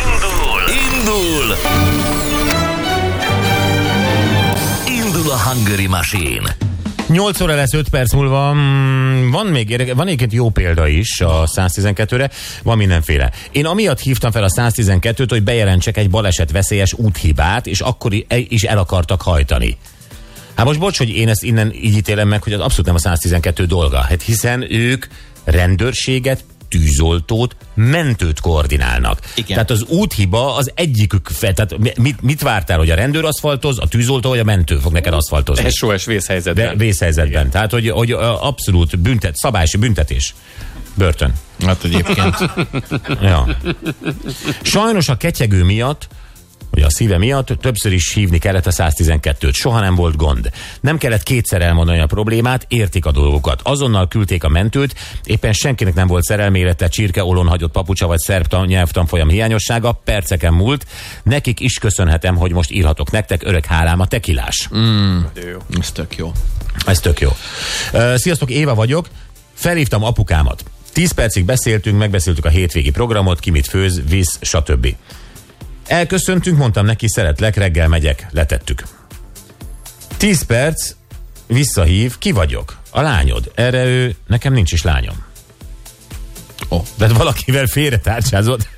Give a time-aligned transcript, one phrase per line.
[0.00, 0.62] Indul!
[0.92, 1.56] Indul!
[5.04, 6.56] Indul a Hungary Machine!
[7.08, 8.52] 8 óra lesz 5 perc múlva.
[8.54, 12.30] Mm, Van még érdekes, van egyébként jó példa is a 112-re,
[12.62, 13.30] van mindenféle.
[13.52, 18.12] Én amiatt hívtam fel a 112-t, hogy bejelentsek egy baleset veszélyes úthibát, és akkor
[18.48, 19.76] is el akartak hajtani.
[20.54, 22.98] Hát most bocs, hogy én ezt innen így ítélem meg, hogy az abszolút nem a
[22.98, 24.00] 112 dolga.
[24.00, 25.06] Hát hiszen ők
[25.44, 29.18] rendőrséget, tűzoltót, mentőt koordinálnak.
[29.34, 29.48] Igen.
[29.48, 33.78] Tehát az úthiba az egyikük, fe, tehát mi- mit, mit vártál, hogy a rendőr aszfaltoz,
[33.78, 35.70] a tűzoltó vagy a mentő fog neked aszfaltozni?
[35.70, 36.76] SOS De vészhelyzetben.
[36.76, 37.50] vészhelyzetben.
[37.50, 40.34] Tehát, hogy, hogy abszolút büntet, szabályosi büntetés.
[40.94, 41.32] Börtön.
[41.66, 42.36] Hát egyébként.
[43.20, 43.56] Ja.
[44.62, 46.08] Sajnos a ketyegő miatt
[46.80, 49.54] hogy a szíve miatt többször is hívni kellett a 112-t.
[49.54, 50.50] Soha nem volt gond.
[50.80, 53.60] Nem kellett kétszer elmondani a problémát, értik a dolgokat.
[53.64, 54.94] Azonnal küldték a mentőt,
[55.24, 60.52] éppen senkinek nem volt szerelmélete, csirke, olon hagyott papucsa vagy szerb tan- nyelvtanfolyam hiányossága, perceken
[60.52, 60.86] múlt.
[61.22, 64.68] Nekik is köszönhetem, hogy most írhatok nektek, örök hálám a tekilás.
[65.80, 66.32] Ez tök jó.
[66.86, 67.30] Ez tök jó.
[68.14, 69.08] Sziasztok, Éva vagyok.
[69.54, 70.64] Felhívtam apukámat.
[70.92, 74.94] 10 percig beszéltünk, megbeszéltük a hétvégi programot, ki mit főz, visz, stb.
[75.90, 78.82] Elköszöntünk, mondtam neki, szeretlek, reggel megyek, letettük.
[80.16, 80.94] 10 perc,
[81.46, 82.78] visszahív, ki vagyok?
[82.90, 83.50] A lányod.
[83.54, 85.24] Erre ő, nekem nincs is lányom.
[86.70, 86.80] Ó.
[86.96, 88.68] De valakivel félretárcsázott.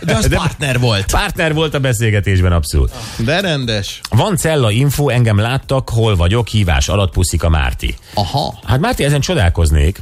[0.00, 1.10] De az partner volt.
[1.10, 2.92] Partner volt a beszélgetésben, abszolút.
[3.16, 4.00] De rendes.
[4.10, 7.94] Van cella info, engem láttak, hol vagyok, hívás alatt puszika Márti.
[8.14, 8.58] Aha.
[8.66, 9.98] Hát Márti, ezen csodálkoznék.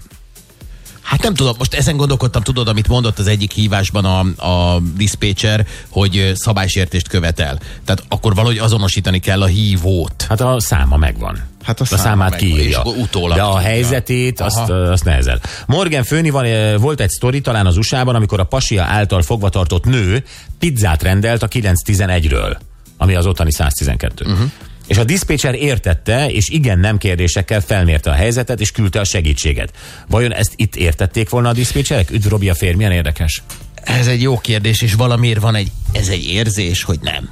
[1.10, 5.66] Hát nem tudom, most ezen gondolkodtam, tudod, amit mondott az egyik hívásban a, a diszpécser,
[5.88, 7.58] hogy szabálysértést követel.
[7.84, 10.26] Tehát akkor valahogy azonosítani kell a hívót.
[10.28, 11.38] Hát a száma megvan.
[11.62, 12.82] Hát a a száma számát megvan, kiírja.
[12.84, 14.72] és utólag De a helyzetét, azt, Aha.
[14.72, 15.40] azt nehezel.
[15.66, 19.48] Morgan Főni van, eh, volt egy sztori talán az USA-ban, amikor a pasia által fogva
[19.48, 20.24] tartott nő
[20.58, 22.56] pizzát rendelt a 911-ről,
[22.96, 24.24] ami az ottani 112.
[24.24, 24.32] Mhm.
[24.32, 24.50] Uh-huh.
[24.90, 29.72] És a diszpécser értette, és igen nem kérdésekkel felmérte a helyzetet, és küldte a segítséget.
[30.08, 32.10] Vajon ezt itt értették volna a diszpécserek?
[32.10, 33.42] Üdv Robi a fér, milyen érdekes.
[33.74, 37.30] Ez egy jó kérdés, és valamiért van egy, ez egy érzés, hogy nem.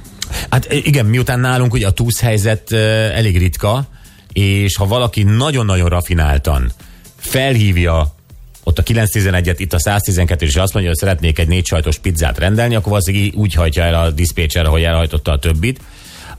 [0.49, 2.79] Hát igen, miután nálunk ugye a túszhelyzet uh,
[3.15, 3.87] elég ritka,
[4.33, 6.71] és ha valaki nagyon-nagyon rafináltan
[7.17, 8.15] felhívja
[8.63, 12.37] ott a 911-et, itt a 112 és azt mondja, hogy szeretnék egy négy sajtos pizzát
[12.37, 15.79] rendelni, akkor valószínűleg így úgy hajtja el a diszpécser, ahogy elhajtotta a többit.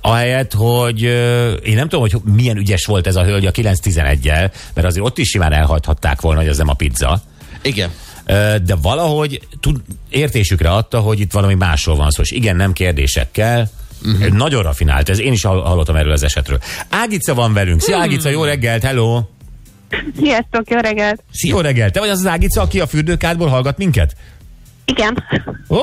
[0.00, 1.02] Ahelyett, hogy
[1.62, 5.18] én nem tudom, hogy milyen ügyes volt ez a hölgy a 911-jel, mert azért ott
[5.18, 7.22] is simán elhagyhatták volna, hogy ez nem a pizza.
[7.62, 7.90] Igen.
[8.64, 13.70] De valahogy tud, értésükre adta, hogy itt valami másról van szó, és igen, nem kérdésekkel,
[14.04, 14.28] uh-huh.
[14.28, 16.58] nagyon rafinált ez, én is hall- hallottam erről az esetről.
[16.88, 19.22] Ágica van velünk, szia Ágica, jó reggelt, hello!
[20.20, 21.22] Sziasztok, jó reggelt!
[21.32, 21.54] Szia.
[21.54, 24.16] Jó reggelt, te vagy az az Ágica, aki a fürdőkádból hallgat minket?
[24.84, 25.24] Igen.
[25.68, 25.80] Ó,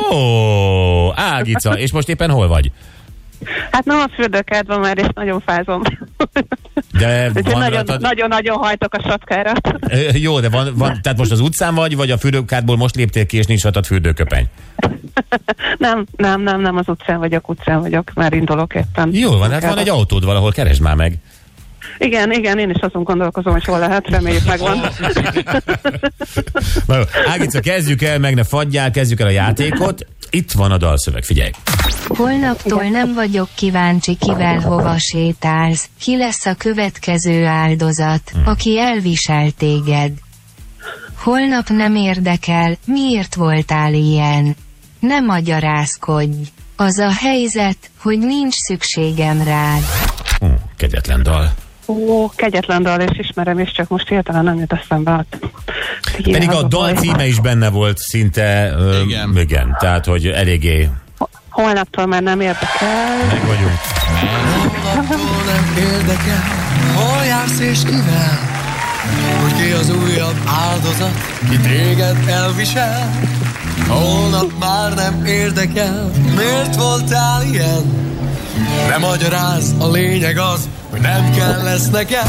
[1.16, 2.72] Ágica, és most éppen hol vagy?
[3.72, 5.82] Hát nem a fürdőkádban már, és nagyon fázom.
[7.00, 9.52] De van nagyon- rajtad- nagyon-nagyon hajtok a sapkára.
[10.14, 13.38] Jó, de van, van, tehát most az utcán vagy, vagy a fürdőkádból most léptél ki,
[13.38, 14.46] és nincs rajtad fürdőköpeny?
[15.78, 19.10] nem, nem, nem, nem az utcán vagyok, utcán vagyok, már indulok éppen.
[19.14, 21.18] Jó van, hát van egy autód valahol, keresd már meg.
[21.98, 24.80] Igen, igen, én is azon gondolkozom, hogy hol lehet, reméljük megvan.
[27.34, 30.06] Ágica, kezdjük el, meg ne fagyjál, kezdjük el a játékot.
[30.30, 31.52] Itt van a dalszöveg, figyelj.
[32.08, 35.90] Holnaptól nem vagyok kíváncsi, kivel hova sétálsz.
[36.00, 40.12] Ki lesz a következő áldozat, aki elvisel téged.
[41.18, 44.56] Holnap nem érdekel, miért voltál ilyen.
[45.00, 46.38] Ne magyarázkodj.
[46.76, 49.82] Az a helyzet, hogy nincs szükségem rád.
[50.40, 50.48] Hú,
[50.78, 51.54] kegyetlen dal.
[51.88, 55.12] Ó, kegyetlen dal, és ismerem, és csak most hirtelen nem jut eszembe.
[55.12, 55.26] Hát,
[56.32, 58.74] Pedig a dal címe is benne volt szinte.
[58.78, 59.38] ö, Igen.
[59.38, 60.90] Igen, tehát, hogy eléggé
[61.50, 63.18] Holnaptól már nem érdekel.
[63.30, 63.80] meg vagyunk.
[65.46, 66.44] Nem érdekel,
[66.96, 68.40] hol jársz és kivel
[69.42, 71.12] Hogy ki az újabb áldozat,
[71.50, 73.10] ki téged elvisel
[73.88, 77.84] Holnap már nem érdekel, miért voltál ilyen
[78.90, 82.28] Nem magyaráz, a lényeg az, hogy nem kell lesz nekem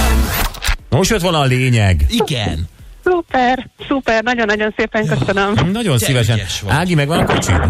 [0.88, 2.04] Most jött volna a lényeg.
[2.08, 2.68] Igen.
[3.04, 5.54] Szuper, szuper, nagyon-nagyon szépen köszönöm.
[5.72, 6.38] Nagyon szívesen.
[6.62, 6.72] vagy.
[6.74, 7.60] Ági, megvan a kocsid?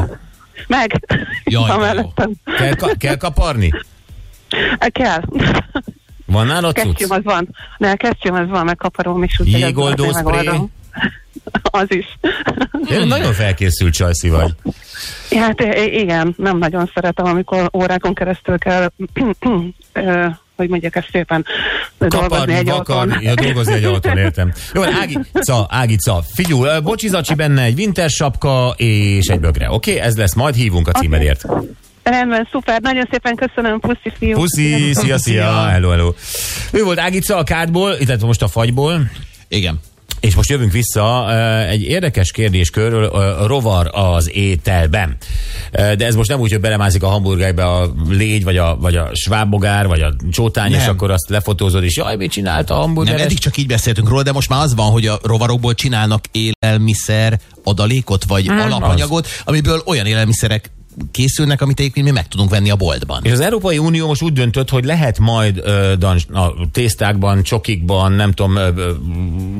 [0.66, 1.04] Meg.
[1.44, 2.12] Jaj, jó.
[2.58, 3.70] Kell, ka- kell kaparni?
[4.78, 5.22] Kell.
[6.26, 6.84] Van nálad cucc?
[6.84, 7.48] Kesztyűm az van.
[7.76, 9.40] Ne, kesztyűm az van, meg kaparóm is.
[9.44, 10.48] Jégoldó spray?
[11.62, 12.18] Az is.
[12.90, 14.54] Én nagyon felkészült csajszi vagy.
[15.30, 18.90] Hát igen, nem nagyon szeretem, amikor órákon keresztül kell
[20.58, 21.44] hogy mondjak ezt szépen
[21.98, 24.52] dolgozni Kaparni, egy vakarni, ja, dolgozni egy autón, értem.
[24.74, 29.70] Jó, van, Ágica, Ágica, figyú, bocsizacsi benne egy winter sapka és egy bögre.
[29.70, 30.04] Oké, okay?
[30.04, 31.44] ez lesz, majd hívunk a címedért.
[32.02, 34.34] Rendben, szuper, nagyon szépen köszönöm, puszi fiú.
[34.34, 36.12] Puszi, szia, szia, hello, hello.
[36.72, 39.10] Ő volt Ágica a kádból, illetve most a fagyból,
[39.48, 39.80] Igen.
[40.20, 41.34] és most jövünk vissza
[41.68, 43.08] egy érdekes kérdéskörről,
[43.46, 45.16] rovar az ételben.
[45.72, 49.10] De ez most nem úgy, hogy belemászik a hamburgerbe a légy, vagy a, vagy a
[49.12, 50.88] svábbogár, vagy a csótány, és Nem.
[50.88, 53.20] akkor azt lefotózod, és jaj, mit csinálta a Nem, hamburger?
[53.20, 57.40] eddig csak így beszéltünk róla, de most már az van, hogy a rovarokból csinálnak élelmiszer
[57.64, 60.70] adalékot, vagy Mm, alapanyagot, amiből olyan élelmiszerek
[61.10, 63.20] készülnek, amit egyébként mi meg tudunk venni a boltban.
[63.24, 68.12] És az Európai Unió most úgy döntött, hogy lehet majd ö, dans, a tésztákban, csokikban,
[68.12, 68.92] nem tudom, ö, ö,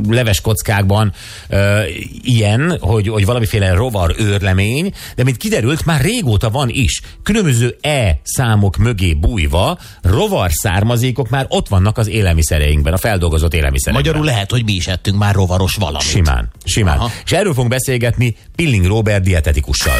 [0.08, 1.12] leveskockákban
[1.48, 1.80] ö,
[2.22, 7.00] ilyen, hogy, hogy valamiféle rovar őrlemény, de mint kiderült, már régóta van is.
[7.22, 14.06] Különböző E számok mögé bújva rovar származékok már ott vannak az élelmiszereinkben, a feldolgozott élelmiszerekben.
[14.06, 16.00] Magyarul lehet, hogy mi is ettünk már rovaros valamit.
[16.00, 16.98] Simán, simán.
[16.98, 17.10] Aha.
[17.24, 19.98] És erről fogunk beszélgetni Pilling Robert dietetikussal.